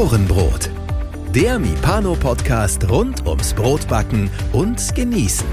[0.00, 0.70] Ohrenbrot.
[1.34, 5.46] Der Mipano-Podcast rund ums Brotbacken und Genießen.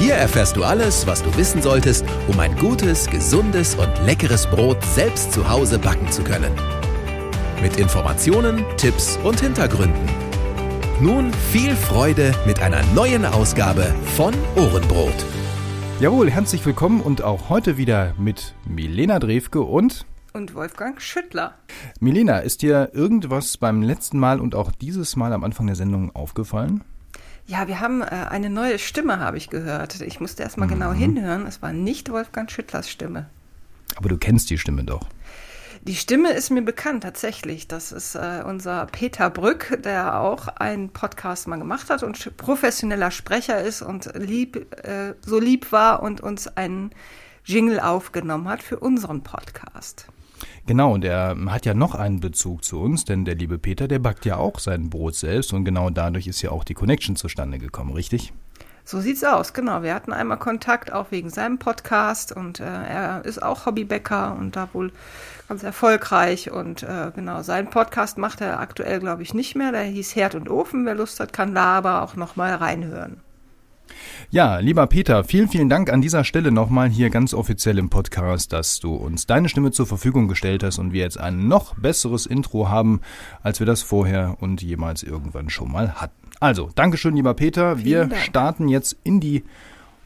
[0.00, 4.82] Hier erfährst du alles, was du wissen solltest, um ein gutes, gesundes und leckeres Brot
[4.96, 6.50] selbst zu Hause backen zu können.
[7.62, 10.08] Mit Informationen, Tipps und Hintergründen.
[11.00, 15.24] Nun viel Freude mit einer neuen Ausgabe von Ohrenbrot.
[16.00, 20.04] Jawohl, herzlich willkommen und auch heute wieder mit Milena Drewke und
[20.34, 21.54] und Wolfgang Schüttler.
[22.00, 26.14] Milena, ist dir irgendwas beim letzten Mal und auch dieses Mal am Anfang der Sendung
[26.14, 26.82] aufgefallen?
[27.46, 30.00] Ja, wir haben äh, eine neue Stimme, habe ich gehört.
[30.00, 30.98] Ich musste erst mal genau mhm.
[30.98, 31.46] genau hinhören.
[31.46, 33.26] Es war nicht Wolfgang Schüttlers Stimme.
[33.94, 35.06] Aber du kennst die Stimme doch.
[35.82, 37.68] Die Stimme ist mir bekannt, tatsächlich.
[37.68, 43.12] Das ist äh, unser Peter Brück, der auch einen Podcast mal gemacht hat und professioneller
[43.12, 46.90] Sprecher ist und lieb, äh, so lieb war und uns einen
[47.44, 50.06] Jingle aufgenommen hat für unseren Podcast.
[50.66, 53.98] Genau, und er hat ja noch einen Bezug zu uns, denn der liebe Peter, der
[53.98, 57.58] backt ja auch sein Brot selbst und genau dadurch ist ja auch die Connection zustande
[57.58, 58.32] gekommen, richtig?
[58.86, 59.82] So sieht's aus, genau.
[59.82, 64.56] Wir hatten einmal Kontakt auch wegen seinem Podcast und äh, er ist auch Hobbybäcker und
[64.56, 64.92] da wohl
[65.48, 69.72] ganz erfolgreich und äh, genau, seinen Podcast macht er aktuell, glaube ich, nicht mehr.
[69.72, 70.84] Der hieß Herd und Ofen.
[70.84, 73.23] Wer Lust hat, kann da aber auch nochmal reinhören.
[74.30, 78.52] Ja, lieber Peter, vielen, vielen Dank an dieser Stelle nochmal hier ganz offiziell im Podcast,
[78.52, 82.26] dass du uns deine Stimme zur Verfügung gestellt hast und wir jetzt ein noch besseres
[82.26, 83.00] Intro haben,
[83.42, 86.30] als wir das vorher und jemals irgendwann schon mal hatten.
[86.40, 87.76] Also, Dankeschön, lieber Peter.
[87.76, 88.22] Vielen wir Dank.
[88.22, 89.44] starten jetzt in die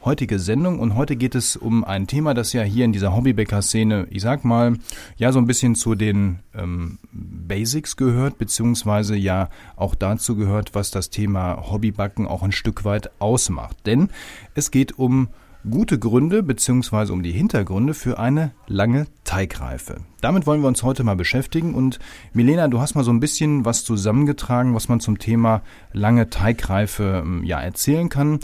[0.03, 4.07] heutige Sendung und heute geht es um ein Thema, das ja hier in dieser Hobbybäcker-Szene,
[4.09, 4.77] ich sag mal,
[5.17, 10.91] ja so ein bisschen zu den ähm, Basics gehört, beziehungsweise ja auch dazu gehört, was
[10.91, 13.77] das Thema Hobbybacken auch ein Stück weit ausmacht.
[13.85, 14.09] Denn
[14.55, 15.29] es geht um
[15.69, 19.97] gute Gründe beziehungsweise um die Hintergründe für eine lange Teigreife.
[20.21, 21.99] Damit wollen wir uns heute mal beschäftigen und
[22.33, 27.23] Milena, du hast mal so ein bisschen was zusammengetragen, was man zum Thema lange Teigreife
[27.25, 28.39] ähm, ja erzählen kann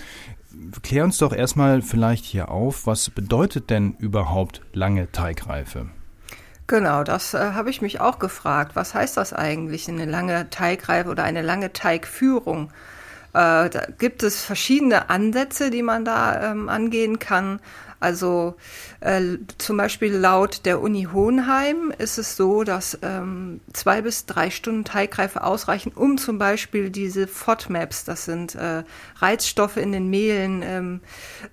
[0.81, 5.88] klär uns doch erstmal vielleicht hier auf, was bedeutet denn überhaupt lange Teigreife?
[6.67, 8.75] Genau, das äh, habe ich mich auch gefragt.
[8.75, 12.71] Was heißt das eigentlich, eine lange Teigreife oder eine lange Teigführung?
[13.33, 17.59] Äh, da gibt es verschiedene Ansätze, die man da ähm, angehen kann.
[18.00, 18.56] Also
[19.00, 19.22] äh,
[19.57, 24.83] zum Beispiel laut der Uni Hohenheim ist es so, dass ähm, zwei bis drei Stunden
[24.83, 28.84] Teigreife ausreichen, um zum Beispiel diese FODMAPs, das sind äh,
[29.17, 31.01] Reizstoffe in den Mehlen, ähm,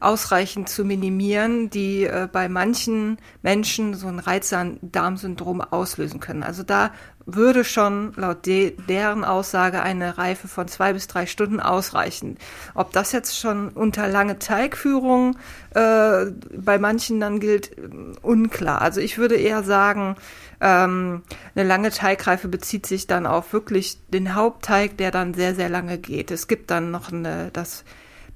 [0.01, 6.43] ausreichend zu minimieren, die äh, bei manchen Menschen so ein Reizdarmsyndrom auslösen können.
[6.43, 6.93] Also da
[7.27, 12.37] würde schon laut de deren Aussage eine Reife von zwei bis drei Stunden ausreichen.
[12.75, 15.37] Ob das jetzt schon unter lange Teigführung
[15.75, 17.77] äh, bei manchen dann gilt,
[18.23, 18.83] unklar.
[18.83, 20.17] Also ich würde eher sagen,
[20.61, 21.23] ähm,
[21.55, 25.99] eine lange Teigreife bezieht sich dann auf wirklich den Hauptteig, der dann sehr, sehr lange
[25.99, 26.31] geht.
[26.31, 27.85] Es gibt dann noch eine, das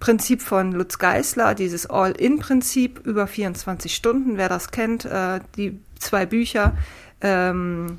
[0.01, 6.27] Prinzip von Lutz Geisler, dieses All-In-Prinzip über 24 Stunden, wer das kennt, äh, die zwei
[6.27, 6.77] Bücher.
[7.21, 7.97] Ähm,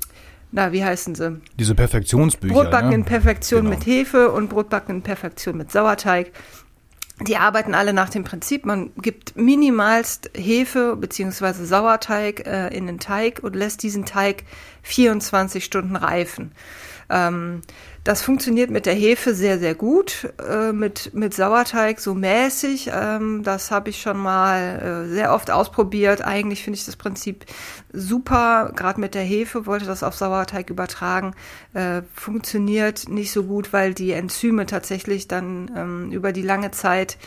[0.50, 1.40] na, wie heißen sie?
[1.58, 2.54] Diese Perfektionsbücher.
[2.54, 2.94] Brotbacken ne?
[2.96, 3.76] in Perfektion genau.
[3.76, 6.32] mit Hefe und Brotbacken in Perfektion mit Sauerteig.
[7.20, 13.00] Die arbeiten alle nach dem Prinzip, man gibt minimalst Hefe beziehungsweise Sauerteig äh, in den
[13.00, 14.44] Teig und lässt diesen Teig
[14.82, 16.52] 24 Stunden reifen.
[17.10, 17.62] Ähm,
[18.04, 22.90] das funktioniert mit der Hefe sehr, sehr gut, äh, mit, mit Sauerteig so mäßig.
[22.92, 26.22] Ähm, das habe ich schon mal äh, sehr oft ausprobiert.
[26.22, 27.44] Eigentlich finde ich das Prinzip
[27.92, 31.34] super, gerade mit der Hefe, wollte das auf Sauerteig übertragen.
[31.74, 37.18] Äh, funktioniert nicht so gut, weil die Enzyme tatsächlich dann ähm, über die lange Zeit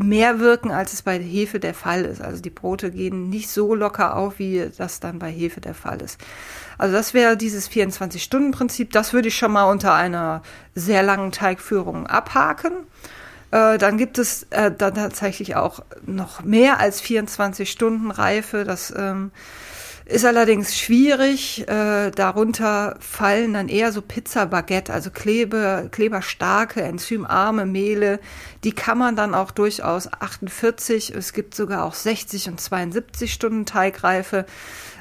[0.00, 2.20] mehr wirken, als es bei Hefe der Fall ist.
[2.20, 6.02] Also die Brote gehen nicht so locker auf, wie das dann bei Hefe der Fall
[6.02, 6.20] ist.
[6.78, 8.92] Also das wäre dieses 24-Stunden-Prinzip.
[8.92, 10.42] Das würde ich schon mal unter einer
[10.74, 12.72] sehr langen Teigführung abhaken.
[13.50, 18.64] Äh, dann gibt es äh, dann tatsächlich auch noch mehr als 24 Stunden Reife.
[18.64, 19.30] Das ähm,
[20.06, 21.68] ist allerdings schwierig.
[21.68, 28.20] Äh, darunter fallen dann eher so Pizza Baguette, also Klebe, kleberstarke, enzymarme Mehle.
[28.62, 33.66] Die kann man dann auch durchaus 48, es gibt sogar auch 60 und 72 Stunden
[33.66, 34.46] Teigreife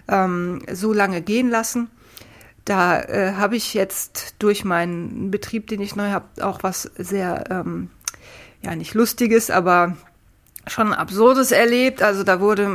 [0.08, 1.90] ähm, so lange gehen lassen.
[2.66, 7.44] Da äh, habe ich jetzt durch meinen Betrieb, den ich neu habe, auch was sehr,
[7.52, 7.90] ähm,
[8.64, 9.98] ja nicht lustiges, aber
[10.68, 12.02] schon Absurdes erlebt.
[12.02, 12.68] Also da wurde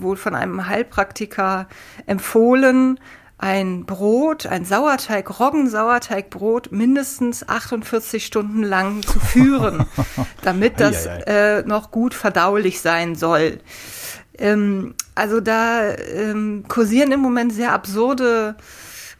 [0.00, 1.68] wohl von einem Heilpraktiker
[2.06, 2.98] empfohlen,
[3.38, 9.86] ein Brot, ein Sauerteig, Roggensauerteigbrot mindestens 48 Stunden lang zu führen,
[10.42, 13.60] damit das äh, noch gut verdaulich sein soll.
[14.36, 18.56] Ähm, also da ähm, kursieren im Moment sehr absurde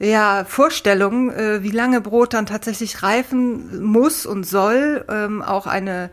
[0.01, 5.05] ja, Vorstellung, äh, wie lange Brot dann tatsächlich reifen muss und soll.
[5.09, 6.11] Ähm, auch eine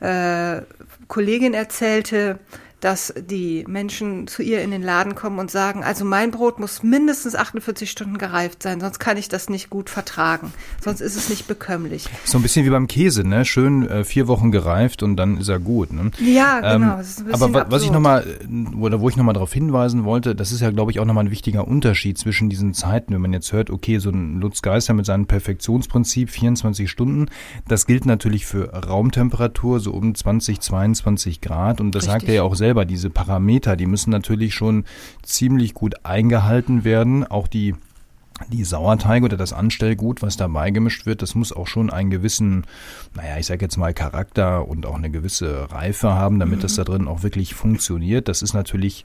[0.00, 0.62] äh,
[1.08, 2.38] Kollegin erzählte,
[2.82, 6.82] dass die Menschen zu ihr in den Laden kommen und sagen, also mein Brot muss
[6.82, 10.52] mindestens 48 Stunden gereift sein, sonst kann ich das nicht gut vertragen,
[10.82, 12.06] sonst ist es nicht bekömmlich.
[12.24, 13.44] So ein bisschen wie beim Käse, ne?
[13.44, 15.92] Schön äh, vier Wochen gereift und dann ist er gut.
[15.92, 16.10] Ne?
[16.18, 16.98] Ja, genau.
[16.98, 18.26] Ähm, aber wa was ich nochmal,
[18.78, 21.30] oder wo ich nochmal darauf hinweisen wollte, das ist ja, glaube ich, auch nochmal ein
[21.30, 25.06] wichtiger Unterschied zwischen diesen Zeiten, wenn man jetzt hört, okay, so ein Lutz Geister mit
[25.06, 27.26] seinem Perfektionsprinzip 24 Stunden,
[27.68, 32.12] das gilt natürlich für Raumtemperatur, so um 20, 22 Grad und das Richtig.
[32.12, 34.84] sagt er ja auch selber selber, diese Parameter, die müssen natürlich schon
[35.22, 37.26] ziemlich gut eingehalten werden.
[37.26, 37.74] Auch die
[38.48, 42.64] die Sauerteige oder das Anstellgut, was dabei gemischt wird, das muss auch schon einen gewissen,
[43.14, 46.62] naja, ich sage jetzt mal Charakter und auch eine gewisse Reife haben, damit mhm.
[46.62, 48.26] das da drin auch wirklich funktioniert.
[48.26, 49.04] Das ist natürlich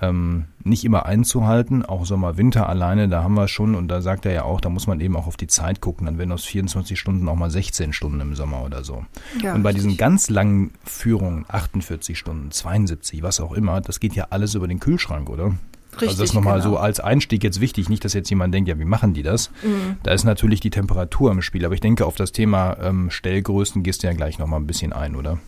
[0.00, 1.84] ähm, nicht immer einzuhalten.
[1.84, 4.68] Auch Sommer, Winter alleine, da haben wir schon, und da sagt er ja auch, da
[4.68, 6.06] muss man eben auch auf die Zeit gucken.
[6.06, 9.04] Dann werden aus 24 Stunden auch mal 16 Stunden im Sommer oder so.
[9.42, 9.84] Ja, und bei richtig.
[9.84, 14.68] diesen ganz langen Führungen, 48 Stunden, 72, was auch immer, das geht ja alles über
[14.68, 15.54] den Kühlschrank, oder?
[15.92, 16.74] Richtig, also das nochmal genau.
[16.74, 19.50] so als Einstieg jetzt wichtig, nicht, dass jetzt jemand denkt, ja, wie machen die das?
[19.64, 19.96] Mhm.
[20.04, 23.82] Da ist natürlich die Temperatur im Spiel, aber ich denke, auf das Thema ähm, Stellgrößen
[23.82, 25.38] gehst du ja gleich nochmal ein bisschen ein, oder?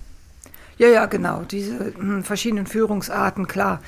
[0.78, 1.42] Ja, ja, genau.
[1.42, 3.80] Diese mh, hm, verschiedenen Führungsarten, klar.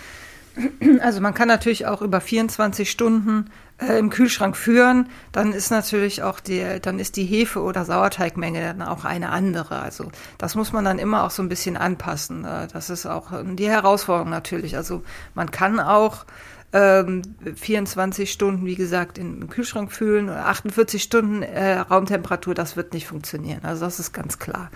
[1.00, 3.46] Also man kann natürlich auch über 24 Stunden
[3.78, 8.60] äh, im Kühlschrank führen, dann ist natürlich auch die, dann ist die Hefe- oder Sauerteigmenge
[8.60, 9.81] dann auch eine andere.
[9.81, 12.44] Also das muss man dann immer auch so ein bisschen anpassen.
[12.44, 14.76] Äh, das ist auch die Herausforderung natürlich.
[14.76, 15.02] Also
[15.34, 16.26] man kann auch
[16.72, 17.22] ähm,
[17.55, 23.06] 24 Stunden, wie gesagt, im Kühlschrank fühlen oder 48 Stunden äh, Raumtemperatur, das wird nicht
[23.06, 23.60] funktionieren.
[23.62, 24.70] Also das ist ganz klar.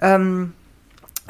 [0.00, 0.52] Ähm,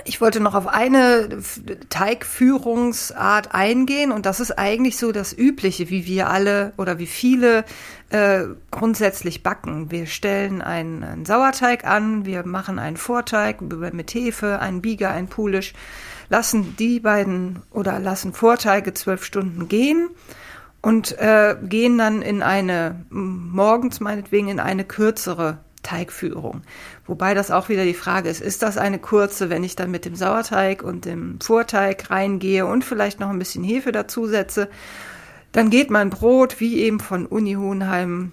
[0.04, 1.40] ich wollte noch auf eine
[1.88, 7.64] Teigführungsart eingehen und das ist eigentlich so das Übliche, wie wir alle oder wie viele
[8.10, 9.90] äh, grundsätzlich backen.
[9.90, 15.28] Wir stellen einen, einen, Sauerteig an, wir machen einen Vorteig mit Hefe, einen Bieger, einen
[15.28, 15.74] Pulisch,
[16.28, 20.10] lassen die beiden oder lassen Vorteige zwölf Stunden gehen
[20.80, 26.62] und äh, gehen dann in eine, morgens meinetwegen in eine kürzere Teigführung.
[27.06, 30.04] Wobei das auch wieder die Frage ist, ist das eine kurze, wenn ich dann mit
[30.04, 34.68] dem Sauerteig und dem Vorteig reingehe und vielleicht noch ein bisschen Hefe dazusetze,
[35.52, 38.32] dann geht mein Brot, wie eben von Uni Hohenheim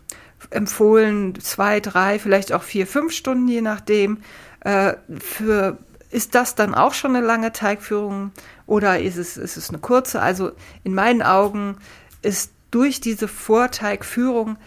[0.49, 4.19] empfohlen, zwei, drei, vielleicht auch vier, fünf Stunden, je nachdem.
[4.61, 5.77] Äh, für,
[6.11, 8.31] ist das dann auch schon eine lange Teigführung
[8.67, 10.21] oder ist es, ist es eine kurze?
[10.21, 10.51] Also
[10.83, 11.77] in meinen Augen
[12.21, 14.57] ist durch diese Vorteigführung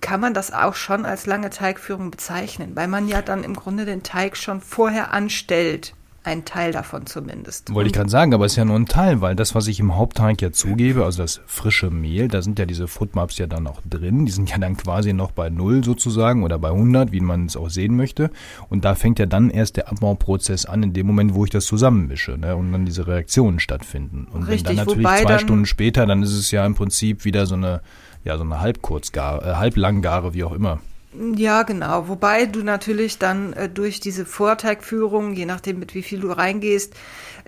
[0.00, 3.84] kann man das auch schon als lange Teigführung bezeichnen, weil man ja dann im Grunde
[3.84, 5.94] den Teig schon vorher anstellt.
[6.24, 7.72] Ein Teil davon zumindest.
[7.72, 9.80] Wollte ich gerade sagen, aber es ist ja nur ein Teil, weil das, was ich
[9.80, 13.66] im Hauptteig ja zugebe, also das frische Mehl, da sind ja diese Footmaps ja dann
[13.66, 14.26] auch drin.
[14.26, 17.56] Die sind ja dann quasi noch bei Null sozusagen oder bei 100, wie man es
[17.56, 18.30] auch sehen möchte.
[18.68, 21.64] Und da fängt ja dann erst der Abbauprozess an, in dem Moment, wo ich das
[21.64, 24.26] zusammenmische ne, und dann diese Reaktionen stattfinden.
[24.30, 27.46] Und Richtig, wenn dann natürlich zwei Stunden später, dann ist es ja im Prinzip wieder
[27.46, 27.80] so eine
[28.24, 30.80] ja, so eine Halbkurzgare, äh, Halblanggare, wie auch immer.
[31.36, 32.08] Ja, genau.
[32.08, 36.94] Wobei du natürlich dann äh, durch diese Vorteigführung, je nachdem mit wie viel du reingehst,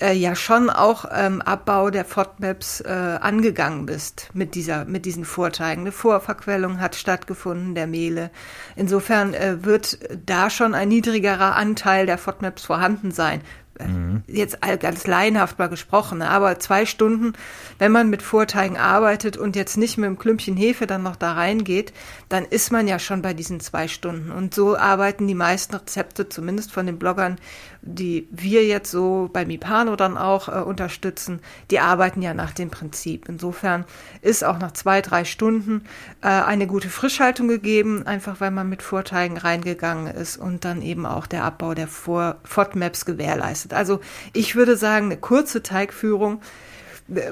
[0.00, 5.26] äh, ja schon auch ähm, Abbau der FODMAPs äh, angegangen bist mit dieser, mit diesen
[5.26, 5.82] Vorteigen.
[5.82, 8.31] Eine Vorverquellung hat stattgefunden der Mehle.
[8.77, 13.43] Insofern äh, wird da schon ein niedrigerer Anteil der FODMAPs vorhanden sein.
[13.89, 14.22] Mhm.
[14.27, 16.29] Jetzt ganz laienhaft mal gesprochen, ne?
[16.29, 17.32] aber zwei Stunden,
[17.79, 21.32] wenn man mit Vorteigen arbeitet und jetzt nicht mit einem Klümpchen Hefe dann noch da
[21.32, 21.93] reingeht,
[22.29, 24.31] dann ist man ja schon bei diesen zwei Stunden.
[24.31, 27.37] Und so arbeiten die meisten Rezepte, zumindest von den Bloggern,
[27.82, 32.70] die wir jetzt so bei Mipano dann auch äh, unterstützen, die arbeiten ja nach dem
[32.70, 33.29] Prinzip.
[33.29, 33.84] Insofern
[34.20, 35.84] ist auch nach zwei, drei Stunden
[36.22, 41.06] äh, eine gute Frischhaltung gegeben, einfach weil man mit Vorteigen reingegangen ist und dann eben
[41.06, 43.72] auch der Abbau der FODMAPs gewährleistet.
[43.72, 44.01] Also
[44.32, 46.41] ich würde sagen, eine kurze Teigführung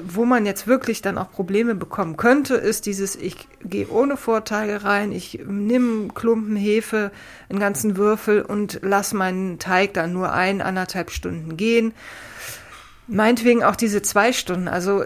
[0.07, 4.83] wo man jetzt wirklich dann auch Probleme bekommen könnte, ist dieses, ich gehe ohne Vorteile
[4.83, 7.11] rein, ich nehme Klumpen Hefe,
[7.49, 11.93] einen ganzen Würfel und lasse meinen Teig dann nur ein, anderthalb Stunden gehen.
[13.11, 14.67] Meinetwegen auch diese zwei Stunden.
[14.67, 15.03] Also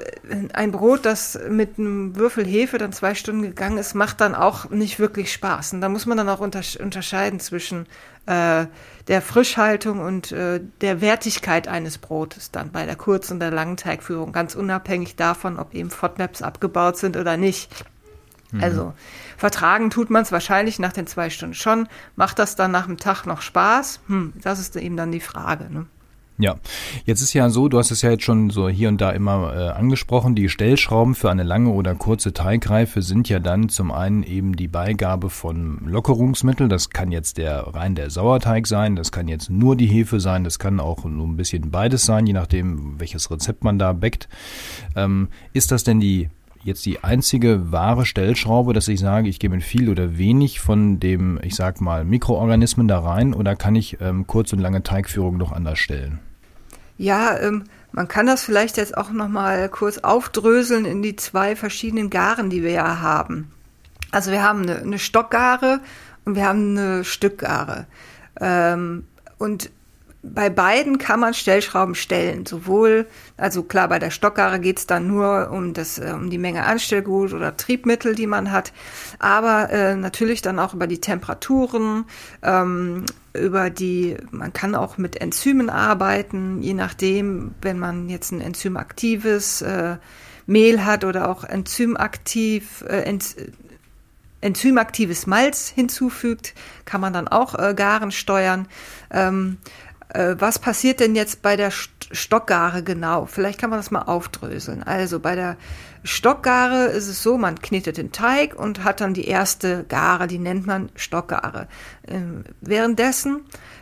[0.52, 4.70] ein Brot, das mit einem Würfel Hefe dann zwei Stunden gegangen ist, macht dann auch
[4.70, 5.72] nicht wirklich Spaß.
[5.74, 7.86] Und da muss man dann auch unterscheiden zwischen
[8.26, 8.66] äh,
[9.08, 13.78] der Frischhaltung und äh, der Wertigkeit eines Brotes dann bei der kurzen und der langen
[13.78, 17.72] Teigführung, ganz unabhängig davon, ob eben FODMAPs abgebaut sind oder nicht.
[18.52, 18.64] Mhm.
[18.64, 18.94] Also
[19.38, 21.88] vertragen tut man es wahrscheinlich nach den zwei Stunden schon.
[22.18, 24.02] Macht das dann nach dem Tag noch Spaß?
[24.08, 25.72] Hm, das ist eben dann die Frage.
[25.72, 25.86] Ne?
[26.40, 26.56] Ja,
[27.06, 29.54] jetzt ist ja so, du hast es ja jetzt schon so hier und da immer
[29.56, 34.24] äh, angesprochen, die Stellschrauben für eine lange oder kurze Teigreife sind ja dann zum einen
[34.24, 39.28] eben die Beigabe von Lockerungsmittel, das kann jetzt der rein der Sauerteig sein, das kann
[39.28, 43.00] jetzt nur die Hefe sein, das kann auch nur ein bisschen beides sein, je nachdem
[43.00, 44.28] welches Rezept man da backt.
[44.96, 46.30] Ähm, ist das denn die
[46.64, 51.40] jetzt die einzige wahre Stellschraube, dass ich sage, ich gebe viel oder wenig von dem,
[51.44, 55.52] ich sag mal, Mikroorganismen da rein oder kann ich ähm, kurz und lange Teigführung noch
[55.52, 56.20] anders stellen?
[56.98, 61.56] Ja, ähm, man kann das vielleicht jetzt auch noch mal kurz aufdröseln in die zwei
[61.56, 63.52] verschiedenen Garen, die wir ja haben.
[64.12, 65.82] Also wir haben eine, eine Stockgare
[66.26, 67.88] und wir haben eine Stückgare.
[68.40, 69.06] Ähm,
[69.38, 69.72] und
[70.24, 72.46] bei beiden kann man Stellschrauben stellen.
[72.46, 76.64] Sowohl, also klar, bei der Stockgare geht's dann nur um das, äh, um die Menge
[76.64, 78.72] Anstellgut oder Triebmittel, die man hat,
[79.20, 82.06] aber äh, natürlich dann auch über die Temperaturen,
[82.42, 88.42] ähm, über die, man kann auch mit Enzymen arbeiten, je nachdem, wenn man jetzt ein
[88.42, 89.98] enzymaktives äh,
[90.46, 93.36] Mehl hat oder auch enzymaktiv, äh, ent,
[94.42, 96.54] enzymaktives Malz hinzufügt,
[96.86, 98.68] kann man dann auch äh, Garen steuern.
[99.10, 103.26] Ähm, äh, was passiert denn jetzt bei der Stockgare genau?
[103.26, 104.84] Vielleicht kann man das mal aufdröseln.
[104.84, 105.58] Also bei der
[106.04, 110.40] Stockgare ist es so, man knetet den Teig und hat dann die erste Gare, die
[110.40, 111.68] nennt man Stockgare.
[112.08, 113.42] Ähm, währenddessen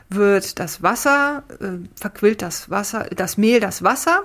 [0.09, 4.23] wird das Wasser, äh, verquillt das Wasser, das Mehl das Wasser.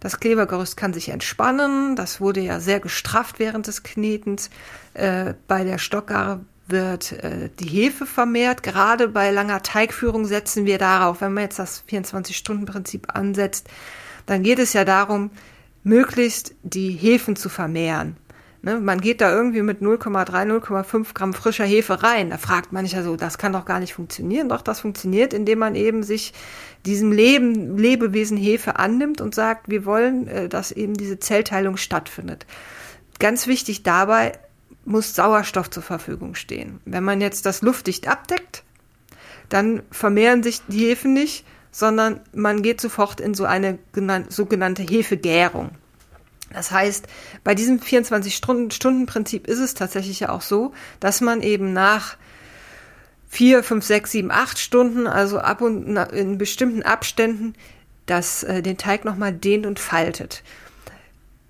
[0.00, 1.94] Das Klebergerüst kann sich entspannen.
[1.94, 4.50] Das wurde ja sehr gestrafft während des Knetens.
[4.94, 6.40] Äh, bei der Stockgare
[6.72, 8.64] wird äh, die Hefe vermehrt.
[8.64, 13.68] Gerade bei langer Teigführung setzen wir darauf, wenn man jetzt das 24-Stunden-Prinzip ansetzt,
[14.26, 15.30] dann geht es ja darum,
[15.84, 18.16] möglichst die Hefen zu vermehren.
[18.64, 20.24] Ne, man geht da irgendwie mit 0,3,
[20.60, 22.30] 0,5 Gramm frischer Hefe rein.
[22.30, 24.48] Da fragt man sich ja so, das kann doch gar nicht funktionieren.
[24.48, 26.32] Doch, das funktioniert, indem man eben sich
[26.86, 32.46] diesem Leben, Lebewesen Hefe annimmt und sagt, wir wollen, äh, dass eben diese Zellteilung stattfindet.
[33.18, 34.38] Ganz wichtig dabei,
[34.84, 36.80] muss Sauerstoff zur Verfügung stehen.
[36.84, 38.64] Wenn man jetzt das luftdicht abdeckt,
[39.48, 43.78] dann vermehren sich die Hefen nicht, sondern man geht sofort in so eine
[44.28, 45.70] sogenannte Hefegärung.
[46.52, 47.06] Das heißt,
[47.44, 52.16] bei diesem 24-Stunden-Prinzip ist es tatsächlich ja auch so, dass man eben nach
[53.28, 57.54] vier, fünf, sechs, sieben, acht Stunden, also ab und in bestimmten Abständen,
[58.04, 60.42] das, äh, den Teig nochmal dehnt und faltet.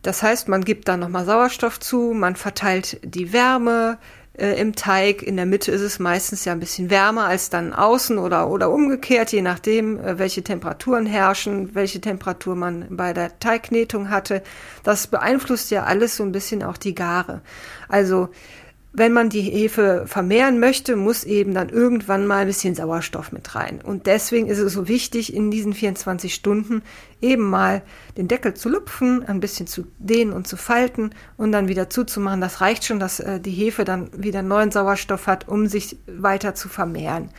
[0.02, 3.98] Das heißt, man gibt dann nochmal Sauerstoff zu, man verteilt die Wärme
[4.36, 5.22] äh, im Teig.
[5.22, 8.70] In der Mitte ist es meistens ja ein bisschen wärmer als dann außen oder, oder
[8.70, 14.42] umgekehrt, je nachdem, äh, welche Temperaturen herrschen, welche Temperatur man bei der Teigknetung hatte.
[14.82, 17.42] Das beeinflusst ja alles so ein bisschen auch die Gare.
[17.88, 18.30] Also
[18.94, 23.54] wenn man die Hefe vermehren möchte, muss eben dann irgendwann mal ein bisschen Sauerstoff mit
[23.54, 23.80] rein.
[23.82, 26.82] Und deswegen ist es so wichtig, in diesen 24 Stunden
[27.22, 27.82] eben mal
[28.18, 32.42] den Deckel zu lupfen, ein bisschen zu dehnen und zu falten und dann wieder zuzumachen.
[32.42, 36.54] Das reicht schon, dass äh, die Hefe dann wieder neuen Sauerstoff hat, um sich weiter
[36.54, 37.30] zu vermehren.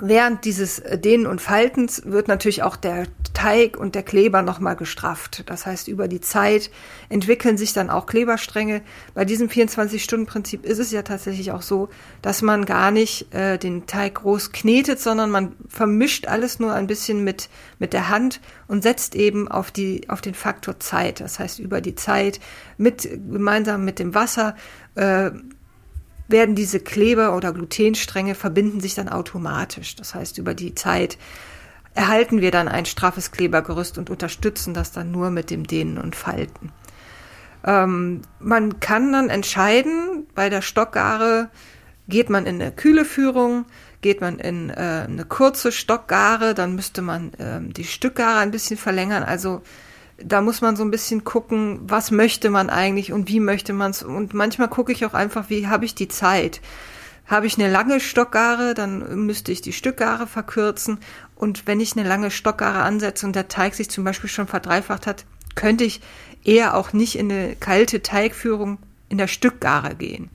[0.00, 5.42] Während dieses Dehnen und Faltens wird natürlich auch der Teig und der Kleber nochmal gestrafft.
[5.46, 6.70] Das heißt, über die Zeit
[7.08, 8.82] entwickeln sich dann auch Kleberstränge.
[9.14, 11.88] Bei diesem 24-Stunden-Prinzip ist es ja tatsächlich auch so,
[12.22, 16.86] dass man gar nicht äh, den Teig groß knetet, sondern man vermischt alles nur ein
[16.86, 17.48] bisschen mit,
[17.80, 21.20] mit der Hand und setzt eben auf, die, auf den Faktor Zeit.
[21.20, 22.38] Das heißt, über die Zeit
[22.76, 24.54] mit, gemeinsam mit dem Wasser
[24.94, 25.30] äh,
[26.28, 29.96] werden diese Kleber oder Glutenstränge verbinden sich dann automatisch.
[29.96, 31.18] Das heißt, über die Zeit
[31.94, 36.14] erhalten wir dann ein straffes Klebergerüst und unterstützen das dann nur mit dem Dehnen und
[36.14, 36.70] Falten.
[37.64, 41.48] Ähm, man kann dann entscheiden, bei der Stockgare
[42.06, 43.64] geht man in eine kühle Führung,
[44.00, 48.76] geht man in äh, eine kurze Stockgare, dann müsste man äh, die Stückgare ein bisschen
[48.76, 49.24] verlängern.
[49.24, 49.62] Also
[50.22, 53.92] da muss man so ein bisschen gucken, was möchte man eigentlich und wie möchte man
[53.92, 54.02] es.
[54.02, 56.60] Und manchmal gucke ich auch einfach, wie habe ich die Zeit.
[57.26, 60.98] Habe ich eine lange Stockgare, dann müsste ich die Stückgare verkürzen.
[61.36, 65.06] Und wenn ich eine lange Stockgare ansetze und der Teig sich zum Beispiel schon verdreifacht
[65.06, 66.00] hat, könnte ich
[66.44, 70.30] eher auch nicht in eine kalte Teigführung in der Stückgare gehen.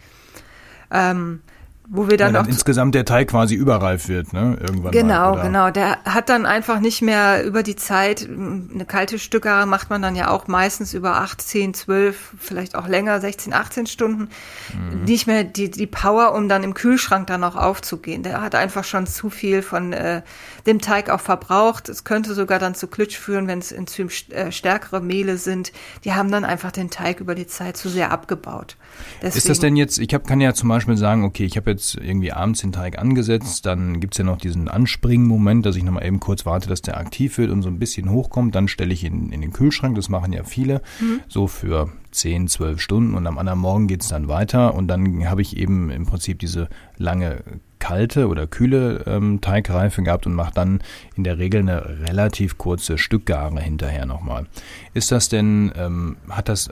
[0.91, 1.41] Ähm,
[1.89, 4.57] wo wir dann, dann auch insgesamt der Teig quasi überreif wird, ne?
[4.59, 5.69] Irgendwann genau, mal, genau.
[5.69, 10.15] Der hat dann einfach nicht mehr über die Zeit eine kalte Stückgare macht man dann
[10.15, 14.29] ja auch meistens über 8, 10, 12, vielleicht auch länger, 16, 18 Stunden,
[14.73, 15.03] mhm.
[15.03, 18.23] nicht mehr die die Power, um dann im Kühlschrank dann auch aufzugehen.
[18.23, 20.21] Der hat einfach schon zu viel von äh,
[20.65, 21.89] dem Teig auch verbraucht.
[21.89, 25.73] Es könnte sogar dann zu Klitsch führen, wenn es enzymstärkere äh, Mehle sind.
[26.05, 28.77] Die haben dann einfach den Teig über die Zeit zu sehr abgebaut.
[29.21, 29.99] Deswegen, ist das denn jetzt?
[29.99, 32.99] Ich hab, kann ja zum Beispiel sagen, okay, ich habe jetzt irgendwie abends den Teig
[32.99, 36.97] angesetzt, dann gibt's ja noch diesen Anspringen-Moment, dass ich nochmal eben kurz warte, dass der
[36.97, 38.55] aktiv wird und so ein bisschen hochkommt.
[38.55, 41.21] Dann stelle ich ihn in den Kühlschrank, das machen ja viele, mhm.
[41.27, 45.41] so für 10, 12 Stunden und am anderen Morgen geht's dann weiter und dann habe
[45.41, 47.43] ich eben im Prinzip diese lange
[47.83, 50.81] kalte oder kühle ähm, Teigreife gehabt und mache dann
[51.17, 54.45] in der Regel eine relativ kurze Stückgare hinterher nochmal.
[54.93, 56.69] Ist das denn, ähm, hat das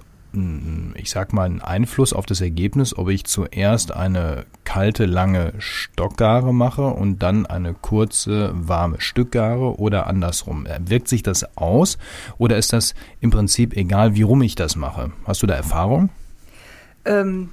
[0.95, 6.53] ich sag mal, einen Einfluss auf das Ergebnis, ob ich zuerst eine kalte, lange Stockgare
[6.53, 10.65] mache und dann eine kurze, warme Stückgare oder andersrum.
[10.85, 11.97] Wirkt sich das aus
[12.37, 15.11] oder ist das im Prinzip egal, wie rum ich das mache?
[15.25, 16.09] Hast du da Erfahrung?
[17.03, 17.49] Ähm,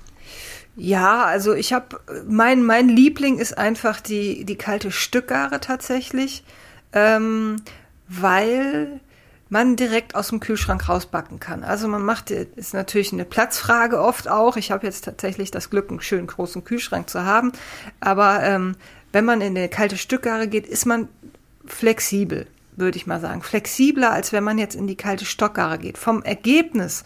[0.76, 6.44] ja, also ich habe, mein, mein Liebling ist einfach die, die kalte Stückgare tatsächlich,
[6.92, 7.56] ähm,
[8.06, 9.00] weil
[9.48, 11.64] man direkt aus dem Kühlschrank rausbacken kann.
[11.64, 14.56] Also man macht, ist natürlich eine Platzfrage oft auch.
[14.56, 17.52] Ich habe jetzt tatsächlich das Glück, einen schönen großen Kühlschrank zu haben.
[18.00, 18.76] Aber ähm,
[19.12, 21.08] wenn man in eine kalte Stückgare geht, ist man
[21.64, 23.42] flexibel, würde ich mal sagen.
[23.42, 25.96] Flexibler, als wenn man jetzt in die kalte Stockgare geht.
[25.96, 27.04] Vom Ergebnis,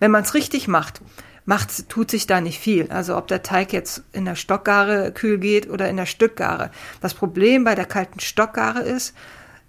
[0.00, 1.00] wenn man es richtig macht,
[1.44, 2.90] macht, tut sich da nicht viel.
[2.90, 6.70] Also ob der Teig jetzt in der Stockgare kühl geht oder in der Stückgare.
[7.00, 9.14] Das Problem bei der kalten Stockgare ist,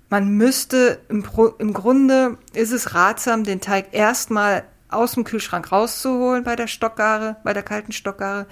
[0.10, 1.24] man müsste im,
[1.60, 7.38] im Grunde ist es ratsam, den Teig erstmal aus dem Kühlschrank rauszuholen bei der Stockgare,
[7.44, 8.48] bei der kalten Stockgare,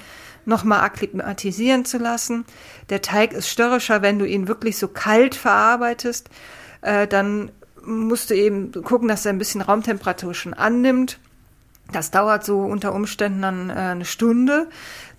[0.45, 2.45] nochmal akklimatisieren zu lassen.
[2.89, 6.29] Der Teig ist störrischer, wenn du ihn wirklich so kalt verarbeitest.
[6.81, 7.51] Äh, dann
[7.83, 11.19] musst du eben gucken, dass er ein bisschen Raumtemperatur schon annimmt.
[11.91, 14.67] Das dauert so unter Umständen dann äh, eine Stunde.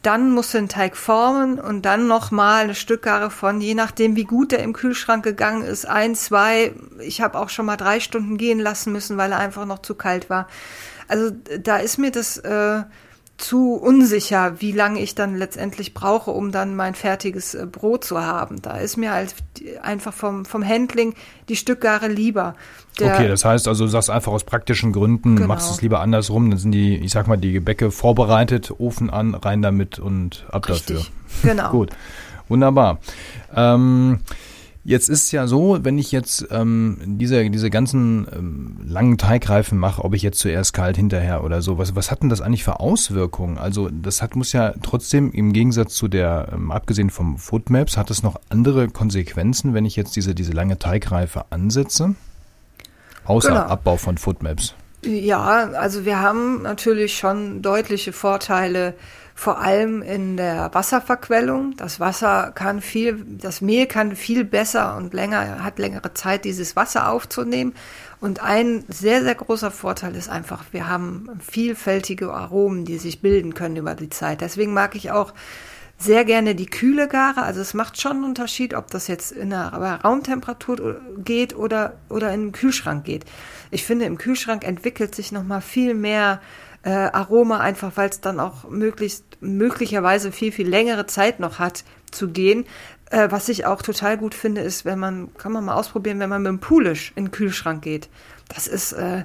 [0.02, 4.24] Dann musst du den Teig formen und dann nochmal eine Stückgare von, je nachdem wie
[4.24, 6.74] gut der im Kühlschrank gegangen ist, ein, zwei.
[7.00, 9.94] Ich habe auch schon mal drei Stunden gehen lassen müssen, weil er einfach noch zu
[9.94, 10.48] kalt war.
[11.08, 11.30] Also
[11.60, 12.82] da ist mir das äh,
[13.38, 18.20] zu unsicher, wie lange ich dann letztendlich brauche, um dann mein fertiges äh, Brot zu
[18.20, 18.62] haben.
[18.62, 19.34] Da ist mir halt
[19.82, 21.14] einfach vom, vom Handling
[21.48, 22.54] die Stückgare lieber.
[22.98, 25.48] Der, okay, das heißt also, du sagst einfach aus praktischen Gründen, genau.
[25.48, 29.34] machst es lieber andersrum, dann sind die, ich sag mal, die Gebäcke vorbereitet, Ofen an,
[29.34, 31.12] rein damit und ab Richtig,
[31.42, 31.54] dafür.
[31.54, 31.70] Genau.
[31.76, 31.90] Gut,
[32.48, 33.00] wunderbar.
[33.54, 34.20] Ähm,
[34.86, 40.04] Jetzt ist ja so, wenn ich jetzt ähm, diese, diese ganzen ähm, langen Teigreifen mache,
[40.04, 42.78] ob ich jetzt zuerst kalt hinterher oder so, was, was hat denn das eigentlich für
[42.78, 43.58] Auswirkungen?
[43.58, 48.12] Also das hat muss ja trotzdem im Gegensatz zu der, ähm, abgesehen vom Foodmaps, hat
[48.12, 52.14] es noch andere Konsequenzen, wenn ich jetzt diese, diese lange Teigreife ansetze?
[53.24, 53.62] Außer genau.
[53.62, 54.76] Abbau von Foodmaps.
[55.04, 58.94] Ja, also wir haben natürlich schon deutliche Vorteile
[59.38, 61.76] vor allem in der Wasserverquellung.
[61.76, 66.74] Das Wasser kann viel, das Mehl kann viel besser und länger, hat längere Zeit, dieses
[66.74, 67.74] Wasser aufzunehmen.
[68.18, 73.52] Und ein sehr, sehr großer Vorteil ist einfach, wir haben vielfältige Aromen, die sich bilden
[73.52, 74.40] können über die Zeit.
[74.40, 75.34] Deswegen mag ich auch
[75.98, 77.42] sehr gerne die kühle Gare.
[77.42, 79.68] Also es macht schon einen Unterschied, ob das jetzt in der
[80.02, 83.26] Raumtemperatur geht oder, oder in den Kühlschrank geht.
[83.70, 86.40] Ich finde, im Kühlschrank entwickelt sich nochmal viel mehr
[86.86, 91.82] äh, Aroma, einfach weil es dann auch möglichst, möglicherweise viel, viel längere Zeit noch hat
[92.12, 92.64] zu gehen.
[93.10, 96.30] Äh, was ich auch total gut finde, ist, wenn man, kann man mal ausprobieren, wenn
[96.30, 98.08] man mit dem Poolish in den Kühlschrank geht.
[98.54, 99.24] Das ist äh,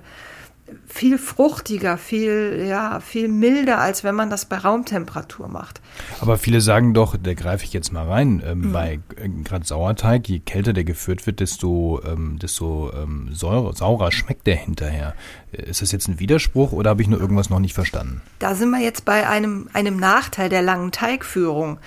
[0.88, 5.82] viel fruchtiger, viel, ja, viel milder, als wenn man das bei Raumtemperatur macht.
[6.20, 8.72] Aber viele sagen doch, da greife ich jetzt mal rein, ähm, mhm.
[8.72, 14.12] bei äh, gerade Sauerteig, je kälter der geführt wird, desto, ähm, desto ähm, säure, saurer
[14.12, 15.16] schmeckt der hinterher.
[15.52, 18.22] Ist das jetzt ein Widerspruch oder habe ich nur irgendwas noch nicht verstanden?
[18.40, 21.78] Da sind wir jetzt bei einem, einem Nachteil der langen Teigführung.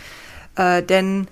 [0.57, 1.27] Äh, denn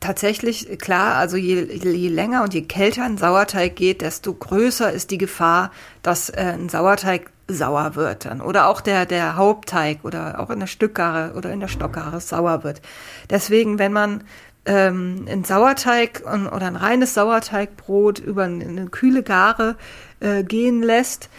[0.00, 5.10] tatsächlich, klar, also je, je länger und je kälter ein Sauerteig geht, desto größer ist
[5.10, 5.70] die Gefahr,
[6.02, 8.40] dass äh, ein Sauerteig sauer wird dann.
[8.40, 12.62] Oder auch der, der Hauptteig oder auch in der Stückgare oder in der Stockgare sauer
[12.62, 12.82] wird.
[13.30, 14.24] Deswegen, wenn man
[14.66, 19.76] ähm, ein Sauerteig oder ein reines Sauerteigbrot über eine kühle Gare
[20.20, 21.30] äh, gehen lässt,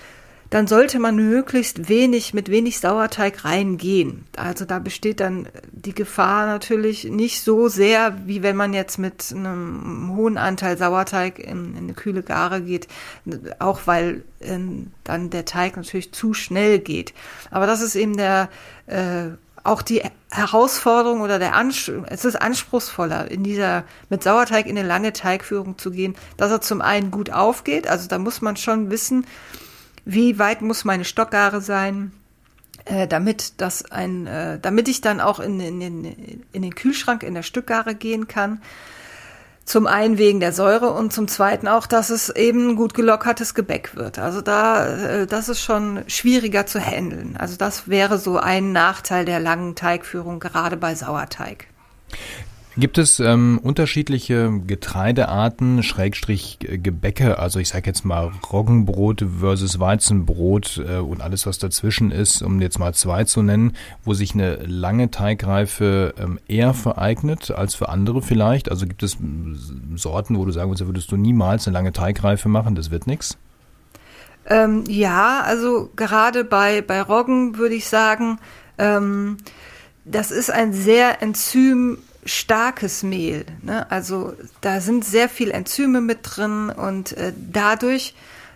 [0.50, 4.26] dann sollte man möglichst wenig mit wenig Sauerteig reingehen.
[4.36, 9.32] Also da besteht dann die Gefahr natürlich nicht so sehr, wie wenn man jetzt mit
[9.32, 12.88] einem hohen Anteil Sauerteig in, in eine kühle Gare geht,
[13.60, 14.58] auch weil äh,
[15.04, 17.14] dann der Teig natürlich zu schnell geht.
[17.52, 18.50] Aber das ist eben der
[18.88, 19.30] äh,
[19.64, 24.88] auch die Herausforderung oder der Anspruch, es ist anspruchsvoller, in dieser, mit Sauerteig in eine
[24.88, 28.90] lange Teigführung zu gehen, dass er zum einen gut aufgeht, also da muss man schon
[28.90, 29.26] wissen,
[30.06, 32.12] wie weit muss meine Stockgare sein,
[32.86, 37.24] äh, damit das ein, äh, damit ich dann auch in, in, in, in den Kühlschrank
[37.24, 38.62] in der Stückgare gehen kann.
[39.66, 43.96] Zum einen wegen der Säure und zum zweiten auch, dass es eben gut gelockertes Gebäck
[43.96, 44.18] wird.
[44.18, 47.38] Also da, äh, das ist schon schwieriger zu handeln.
[47.38, 51.68] Also das wäre so ein Nachteil der langen Teigführung, gerade bei Sauerteig.
[52.80, 60.82] Gibt es ähm, unterschiedliche Getreidearten, Schrägstrich Gebäcke, also ich sage jetzt mal Roggenbrot versus Weizenbrot
[60.88, 63.74] äh, und alles, was dazwischen ist, um jetzt mal zwei zu nennen,
[64.06, 68.72] wo sich eine lange Teigreife ähm, eher vereignet als für andere vielleicht?
[68.72, 69.18] Also gibt es
[69.96, 73.38] Sorten, wo du sagen würdest, würdest du niemals eine lange Teigreife machen, das wird nichts?
[74.46, 78.40] Ähm, ja, also gerade bei, bei Roggen würde ich sagen,
[78.78, 79.36] ähm,
[80.06, 81.98] das ist ein sehr enzym
[82.30, 83.46] starkes Mehl.
[83.62, 83.90] Ne?
[83.92, 88.14] Also da sind sehr viel Enzyme mit drin und äh, dadurch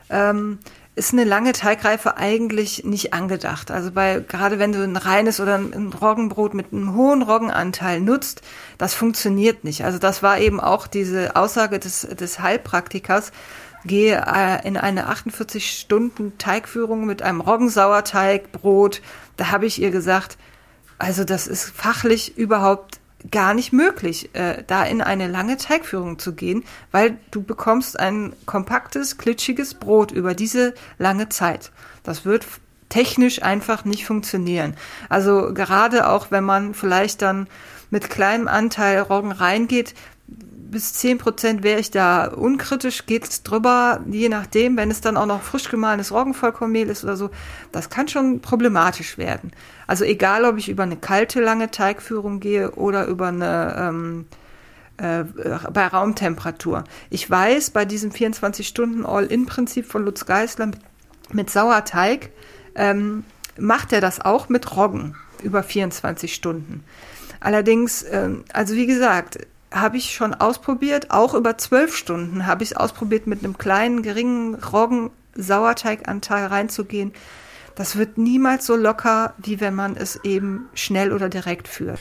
[0.10, 0.60] ähm,
[0.96, 3.72] ist eine lange Teigreife eigentlich nicht angedacht.
[3.72, 8.44] Also bei, gerade wenn du ein reines oder ein Roggenbrot mit einem hohen Roggenanteil nutzt,
[8.78, 9.84] das funktioniert nicht.
[9.86, 13.32] Also das war eben auch diese Aussage des, des Heilpraktikers,
[13.86, 19.02] gehe äh, in eine 48 Stunden Teigführung mit einem Roggensauerteigbrot.
[19.36, 20.38] Da habe ich ihr gesagt,
[21.00, 23.00] also das ist fachlich überhaupt
[23.32, 28.34] gar nicht möglich, äh, da in eine lange Teigführung zu gehen, weil du bekommst ein
[28.46, 31.72] kompaktes, klitschiges Brot über diese lange Zeit.
[32.04, 32.46] Das wird
[32.90, 34.76] technisch einfach nicht funktionieren.
[35.10, 37.48] Also gerade auch wenn man vielleicht dann
[37.90, 39.94] mit kleinem Anteil Roggen reingeht,
[40.74, 45.26] bis 10 Prozent wäre ich da unkritisch, geht's drüber, je nachdem, wenn es dann auch
[45.26, 47.30] noch frisch gemahlenes Roggenvollkornmehl ist oder so,
[47.72, 49.52] das kann schon problematisch werden.
[49.88, 54.26] Also egal, ob ich über eine kalte, lange Teigführung gehe oder über eine ähm,
[54.98, 55.24] äh,
[55.72, 56.84] bei Raumtemperatur.
[57.10, 60.72] Ich weiß, bei diesem 24-Stunden-All-In-Prinzip von Lutz Geisler
[61.32, 62.30] mit, Sauerteig
[62.76, 63.24] ähm,
[63.58, 66.84] macht er das auch mit Roggen über 24 Stunden.
[67.40, 69.40] Allerdings, ähm, also wie gesagt,
[69.74, 74.04] habe ich schon ausprobiert, auch über zwölf Stunden habe ich es ausprobiert, mit einem kleinen,
[74.04, 77.12] geringen Roggen-Sauerteiganteil reinzugehen.
[77.76, 82.00] Das wird niemals so locker, wie wenn man es eben schnell oder direkt führt.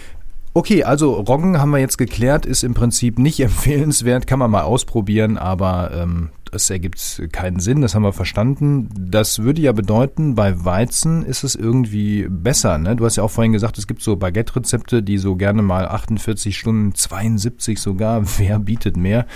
[0.54, 4.62] Okay, also Roggen haben wir jetzt geklärt, ist im Prinzip nicht empfehlenswert, kann man mal
[4.62, 8.90] ausprobieren, aber ähm, das ergibt keinen Sinn, das haben wir verstanden.
[8.94, 12.76] Das würde ja bedeuten, bei Weizen ist es irgendwie besser.
[12.76, 12.94] Ne?
[12.94, 16.54] Du hast ja auch vorhin gesagt, es gibt so Baguette-Rezepte, die so gerne mal 48
[16.54, 19.26] Stunden, 72 sogar, wer bietet mehr,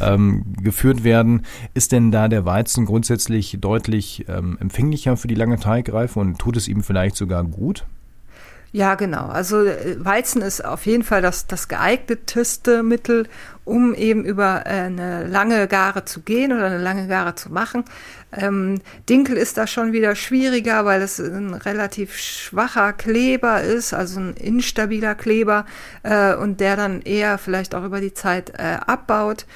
[0.00, 1.42] ähm, geführt werden.
[1.74, 6.56] Ist denn da der Weizen grundsätzlich deutlich ähm, empfänglicher für die lange Teigreife und tut
[6.56, 7.86] es ihm vielleicht sogar gut?
[8.74, 9.28] Ja, genau.
[9.28, 13.28] Also äh, Weizen ist auf jeden Fall das, das geeigneteste Mittel,
[13.64, 17.84] um eben über äh, eine lange Gare zu gehen oder eine lange Gare zu machen.
[18.32, 24.18] Ähm, Dinkel ist da schon wieder schwieriger, weil es ein relativ schwacher Kleber ist, also
[24.18, 25.66] ein instabiler Kleber
[26.02, 29.46] äh, und der dann eher vielleicht auch über die Zeit äh, abbaut.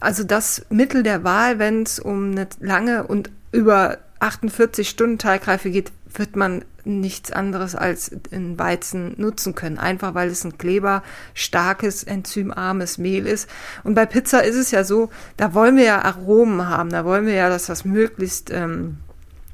[0.00, 5.70] Also das Mittel der Wahl, wenn es um eine lange und über 48 Stunden Teigreife
[5.70, 12.04] geht, wird man nichts anderes als in Weizen nutzen können, einfach weil es ein kleberstarkes,
[12.04, 13.48] enzymarmes Mehl ist.
[13.84, 17.26] Und bei Pizza ist es ja so, da wollen wir ja Aromen haben, da wollen
[17.26, 18.98] wir ja, dass das möglichst ähm,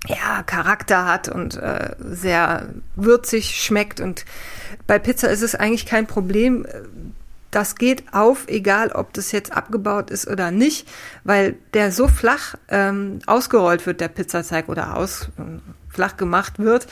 [0.07, 4.01] ja, Charakter hat und äh, sehr würzig schmeckt.
[4.01, 4.25] Und
[4.87, 6.67] bei Pizza ist es eigentlich kein Problem.
[7.51, 10.89] Das geht auf, egal ob das jetzt abgebaut ist oder nicht,
[11.25, 15.31] weil der so flach ähm, ausgerollt wird, der Pizzateig oder aus,
[15.89, 16.87] flach gemacht wird,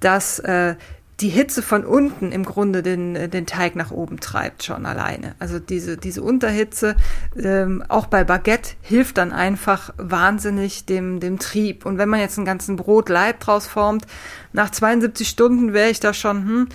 [0.00, 0.76] dass äh,
[1.20, 5.34] die Hitze von unten im Grunde den, den Teig nach oben treibt schon alleine.
[5.40, 6.94] Also diese, diese Unterhitze,
[7.36, 11.86] ähm, auch bei Baguette, hilft dann einfach wahnsinnig dem, dem Trieb.
[11.86, 14.06] Und wenn man jetzt einen ganzen Brotleib draus formt,
[14.52, 16.68] nach 72 Stunden wäre ich da schon, hm,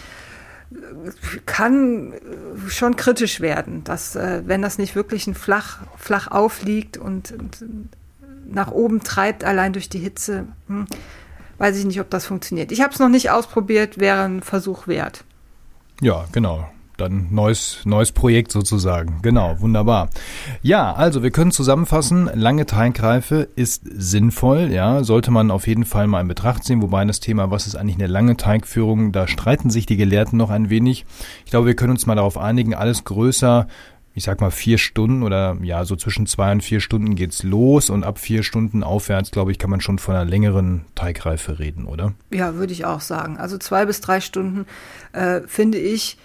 [1.46, 2.14] kann
[2.68, 7.66] schon kritisch werden, dass, äh, wenn das nicht wirklich ein flach, flach aufliegt und, und
[8.46, 10.86] nach oben treibt, allein durch die Hitze, hm,
[11.58, 12.72] weiß ich nicht, ob das funktioniert.
[12.72, 15.24] Ich habe es noch nicht ausprobiert, wäre ein Versuch wert.
[16.02, 16.68] Ja, genau.
[16.98, 19.20] Dann neues, neues Projekt sozusagen.
[19.22, 20.10] Genau, wunderbar.
[20.62, 26.08] Ja, also wir können zusammenfassen, lange Teigreife ist sinnvoll, ja, sollte man auf jeden Fall
[26.08, 29.70] mal in Betracht ziehen, wobei das Thema, was ist eigentlich eine lange Teigführung, da streiten
[29.70, 31.06] sich die Gelehrten noch ein wenig.
[31.46, 33.68] Ich glaube, wir können uns mal darauf einigen, alles größer
[34.16, 37.90] ich sag mal, vier Stunden oder ja, so zwischen zwei und vier Stunden geht's los
[37.90, 41.86] und ab vier Stunden aufwärts, glaube ich, kann man schon von einer längeren Teigreife reden,
[41.86, 42.14] oder?
[42.32, 43.38] Ja, würde ich auch sagen.
[43.38, 44.66] Also zwei bis drei Stunden
[45.14, 46.18] äh, finde ich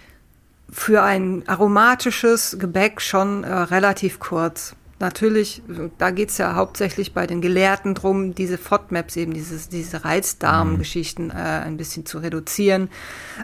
[0.70, 4.74] für ein aromatisches Gebäck schon äh, relativ kurz.
[5.00, 5.62] natürlich,
[5.98, 11.26] da geht es ja hauptsächlich bei den Gelehrten drum, diese FODMAPs eben, dieses, diese Reizdarmgeschichten
[11.26, 11.30] mhm.
[11.30, 12.90] äh, ein bisschen zu reduzieren.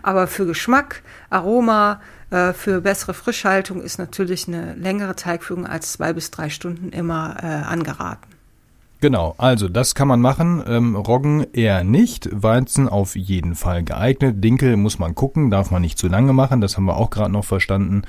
[0.02, 6.12] Aber für Geschmack, Aroma, äh, für bessere Frischhaltung ist natürlich eine längere Teigführung als zwei
[6.12, 8.33] bis drei Stunden immer äh, angeraten.
[9.04, 10.64] Genau, also das kann man machen.
[10.66, 14.42] Ähm, Roggen eher nicht, Weizen auf jeden Fall geeignet.
[14.42, 17.30] Dinkel muss man gucken, darf man nicht zu lange machen, das haben wir auch gerade
[17.30, 18.04] noch verstanden.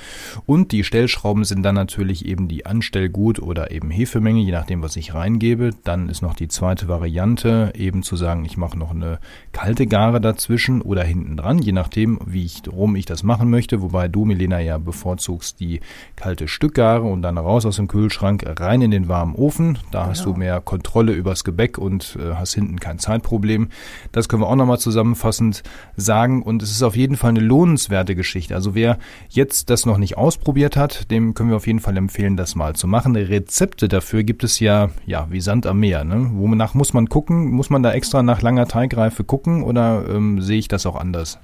[0.45, 4.95] Und die Stellschrauben sind dann natürlich eben die Anstellgut oder eben Hefemenge, je nachdem, was
[4.95, 5.71] ich reingebe.
[5.83, 9.19] Dann ist noch die zweite Variante, eben zu sagen, ich mache noch eine
[9.51, 13.81] kalte Gare dazwischen oder hinten dran, je nachdem, wie ich rum ich das machen möchte.
[13.81, 15.81] Wobei du, Milena, ja bevorzugst die
[16.15, 19.77] kalte Stückgare und dann raus aus dem Kühlschrank, rein in den warmen Ofen.
[19.91, 20.09] Da genau.
[20.11, 20.37] hast du genau.
[20.37, 23.69] mehr Kontrolle Kontrolle übers Gebäck und äh, hast hinten kein Zeitproblem.
[24.11, 25.63] Das können wir auch nochmal zusammenfassend
[25.97, 26.43] sagen.
[26.43, 28.53] Und es ist auf jeden Fall eine lohnenswerte Geschichte.
[28.53, 32.37] Also wer jetzt das noch nicht ausprobiert hat, dem können wir auf jeden Fall empfehlen,
[32.37, 33.15] das mal zu machen.
[33.15, 36.03] Rezepte dafür gibt es ja, ja, wie Sand am Meer.
[36.03, 36.29] Ne?
[36.33, 37.51] Wonach muss man gucken?
[37.51, 41.39] Muss man da extra nach langer Teigreife gucken oder ähm, sehe ich das auch anders?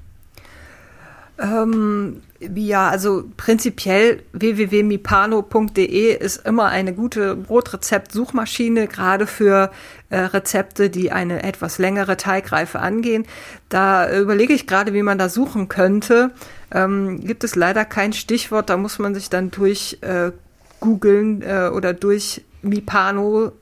[1.41, 9.71] Ähm, ja, also prinzipiell www.mipano.de ist immer eine gute Brotrezept-Suchmaschine, gerade für
[10.09, 13.25] äh, Rezepte, die eine etwas längere Teigreife angehen.
[13.69, 16.31] Da überlege ich gerade, wie man da suchen könnte.
[16.71, 20.31] Ähm, gibt es leider kein Stichwort, da muss man sich dann durch äh,
[20.79, 23.53] googeln äh, oder durch Mipano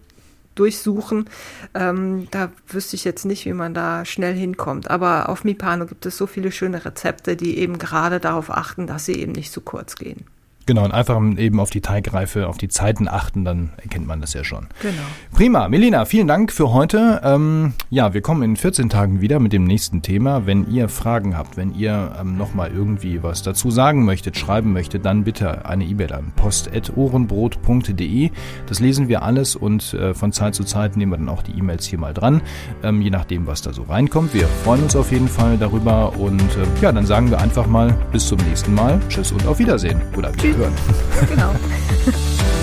[0.60, 1.26] durchsuchen.
[1.74, 4.90] Ähm, da wüsste ich jetzt nicht, wie man da schnell hinkommt.
[4.90, 9.06] Aber auf Mipano gibt es so viele schöne Rezepte, die eben gerade darauf achten, dass
[9.06, 10.26] sie eben nicht zu kurz gehen.
[10.70, 14.36] Genau, und einfach eben auf die Teigreife, auf die Zeiten achten, dann erkennt man das
[14.36, 14.68] ja schon.
[14.84, 15.02] Genau.
[15.34, 15.68] Prima.
[15.68, 17.22] Melina, vielen Dank für heute.
[17.24, 20.46] Ähm, ja, wir kommen in 14 Tagen wieder mit dem nächsten Thema.
[20.46, 25.06] Wenn ihr Fragen habt, wenn ihr ähm, nochmal irgendwie was dazu sagen möchtet, schreiben möchtet,
[25.06, 28.30] dann bitte eine E-Mail an post.ohrenbrot.de.
[28.68, 31.58] Das lesen wir alles und äh, von Zeit zu Zeit nehmen wir dann auch die
[31.58, 32.44] E-Mails hier mal dran,
[32.84, 34.36] ähm, je nachdem, was da so reinkommt.
[34.36, 37.92] Wir freuen uns auf jeden Fall darüber und äh, ja, dann sagen wir einfach mal
[38.12, 39.02] bis zum nächsten Mal.
[39.10, 40.00] Tschüss und auf Wiedersehen.
[40.16, 40.74] Oder Tschüss hören.
[41.30, 41.56] Genau.